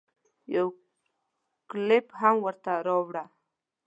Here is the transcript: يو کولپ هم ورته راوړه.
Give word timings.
يو 0.53 0.65
کولپ 1.69 2.05
هم 2.19 2.35
ورته 2.45 2.71
راوړه. 2.87 3.25